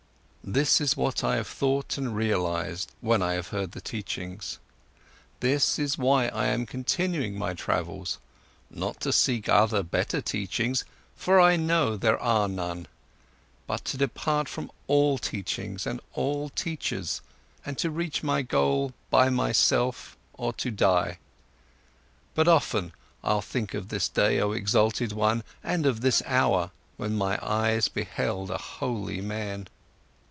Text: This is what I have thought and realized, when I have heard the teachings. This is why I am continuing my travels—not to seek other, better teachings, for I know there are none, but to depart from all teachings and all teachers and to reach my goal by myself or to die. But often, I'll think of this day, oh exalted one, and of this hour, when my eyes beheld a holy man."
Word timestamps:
This 0.43 0.81
is 0.81 0.97
what 0.97 1.23
I 1.23 1.35
have 1.37 1.47
thought 1.47 1.97
and 1.97 2.13
realized, 2.15 2.91
when 2.99 3.21
I 3.21 3.33
have 3.33 3.49
heard 3.49 3.71
the 3.71 3.79
teachings. 3.79 4.57
This 5.39 5.77
is 5.79 5.99
why 5.99 6.27
I 6.29 6.47
am 6.47 6.65
continuing 6.65 7.37
my 7.37 7.53
travels—not 7.53 8.99
to 9.01 9.13
seek 9.13 9.47
other, 9.47 9.81
better 9.81 10.19
teachings, 10.19 10.83
for 11.15 11.39
I 11.39 11.55
know 11.57 11.95
there 11.95 12.19
are 12.19 12.47
none, 12.49 12.87
but 13.67 13.85
to 13.85 13.97
depart 13.97 14.49
from 14.49 14.71
all 14.87 15.17
teachings 15.19 15.85
and 15.85 16.01
all 16.15 16.49
teachers 16.49 17.21
and 17.63 17.77
to 17.77 17.91
reach 17.91 18.21
my 18.23 18.41
goal 18.41 18.93
by 19.11 19.29
myself 19.29 20.17
or 20.33 20.51
to 20.53 20.71
die. 20.71 21.19
But 22.35 22.49
often, 22.49 22.93
I'll 23.23 23.41
think 23.43 23.73
of 23.75 23.87
this 23.87 24.09
day, 24.09 24.41
oh 24.41 24.51
exalted 24.51 25.13
one, 25.13 25.43
and 25.63 25.85
of 25.85 26.01
this 26.01 26.21
hour, 26.25 26.71
when 26.97 27.15
my 27.15 27.39
eyes 27.43 27.87
beheld 27.87 28.49
a 28.51 28.57
holy 28.57 29.21
man." 29.21 29.67